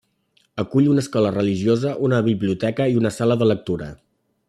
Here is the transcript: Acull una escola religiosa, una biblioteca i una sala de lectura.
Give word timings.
Acull 0.63 0.87
una 0.93 1.03
escola 1.05 1.33
religiosa, 1.35 1.93
una 2.09 2.23
biblioteca 2.31 2.91
i 2.95 3.01
una 3.05 3.13
sala 3.19 3.39
de 3.43 3.53
lectura. 3.55 3.97